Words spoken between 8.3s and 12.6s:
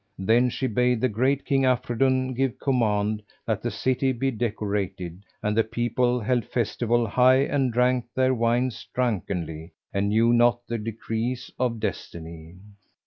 wines drunkenly and knew not the decrees of Destiny.